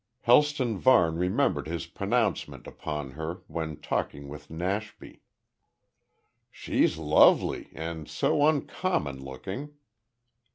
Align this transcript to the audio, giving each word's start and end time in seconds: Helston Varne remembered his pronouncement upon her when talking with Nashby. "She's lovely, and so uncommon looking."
Helston 0.21 0.79
Varne 0.79 1.15
remembered 1.15 1.67
his 1.67 1.85
pronouncement 1.85 2.65
upon 2.65 3.11
her 3.11 3.43
when 3.45 3.75
talking 3.79 4.29
with 4.29 4.49
Nashby. 4.49 5.21
"She's 6.49 6.97
lovely, 6.97 7.69
and 7.75 8.09
so 8.09 8.47
uncommon 8.47 9.23
looking." 9.23 9.75